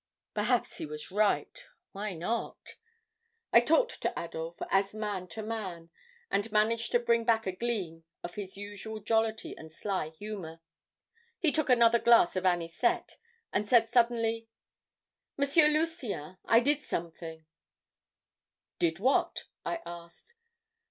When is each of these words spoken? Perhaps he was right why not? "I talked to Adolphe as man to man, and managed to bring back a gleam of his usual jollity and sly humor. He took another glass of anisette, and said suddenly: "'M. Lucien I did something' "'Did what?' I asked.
Perhaps 0.33 0.77
he 0.77 0.85
was 0.87 1.11
right 1.11 1.63
why 1.91 2.15
not? 2.15 2.77
"I 3.53 3.61
talked 3.61 4.01
to 4.01 4.19
Adolphe 4.19 4.65
as 4.71 4.95
man 4.95 5.27
to 5.27 5.43
man, 5.43 5.91
and 6.31 6.51
managed 6.51 6.91
to 6.93 6.99
bring 6.99 7.23
back 7.23 7.45
a 7.45 7.51
gleam 7.51 8.03
of 8.23 8.33
his 8.33 8.57
usual 8.57 8.99
jollity 8.99 9.53
and 9.55 9.71
sly 9.71 10.09
humor. 10.09 10.59
He 11.37 11.51
took 11.51 11.69
another 11.69 11.99
glass 11.99 12.35
of 12.35 12.47
anisette, 12.47 13.17
and 13.53 13.69
said 13.69 13.91
suddenly: 13.91 14.49
"'M. 15.37 15.45
Lucien 15.75 16.39
I 16.45 16.61
did 16.61 16.81
something' 16.81 17.45
"'Did 18.79 18.97
what?' 18.97 19.43
I 19.63 19.81
asked. 19.85 20.33